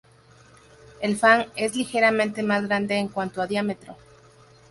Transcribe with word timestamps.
El 0.99 1.15
fan 1.15 1.45
es 1.55 1.75
ligeramente 1.75 2.41
más 2.41 2.63
grande 2.65 2.95
en 2.97 3.07
cuanto 3.07 3.39
a 3.39 3.45
diámetro. 3.45 3.95